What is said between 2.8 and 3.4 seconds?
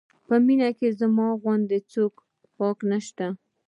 نه شته.